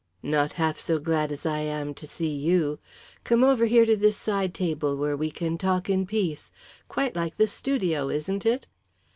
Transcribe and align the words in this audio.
"Not 0.23 0.53
half 0.53 0.79
so 0.79 0.97
glad 0.97 1.31
as 1.31 1.45
I 1.45 1.59
am 1.59 1.93
to 1.93 2.07
see 2.07 2.35
you. 2.35 2.79
Come 3.23 3.43
over 3.43 3.67
here 3.67 3.85
to 3.85 3.95
this 3.95 4.17
side 4.17 4.51
table 4.51 4.95
where 4.97 5.15
we 5.15 5.29
can 5.29 5.59
talk 5.59 5.91
in 5.91 6.07
peace. 6.07 6.49
Quite 6.87 7.15
like 7.15 7.37
the 7.37 7.45
Studio, 7.45 8.09
isn't 8.09 8.43
it?" 8.43 8.65